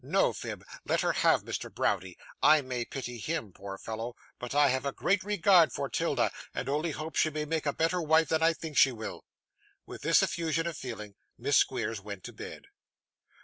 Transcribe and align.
No, 0.03 0.33
Phib. 0.33 0.63
Let 0.83 1.01
her 1.01 1.11
have 1.11 1.43
Mr. 1.43 1.71
Browdie. 1.71 2.17
I 2.41 2.61
may 2.61 2.85
pity 2.85 3.19
HIM, 3.19 3.51
poor 3.53 3.77
fellow; 3.77 4.15
but 4.39 4.55
I 4.55 4.69
have 4.69 4.83
a 4.83 4.91
great 4.91 5.23
regard 5.23 5.71
for 5.71 5.89
'Tilda, 5.89 6.31
and 6.55 6.67
only 6.67 6.89
hope 6.89 7.15
she 7.15 7.29
may 7.29 7.45
make 7.45 7.67
a 7.67 7.71
better 7.71 8.01
wife 8.01 8.29
than 8.29 8.41
I 8.41 8.53
think 8.53 8.77
she 8.79 8.91
will.' 8.91 9.25
With 9.85 10.01
this 10.01 10.23
effusion 10.23 10.65
of 10.65 10.75
feeling, 10.75 11.13
Miss 11.37 11.57
Squeers 11.57 12.01
went 12.01 12.23
to 12.23 12.33
bed. 12.33 12.65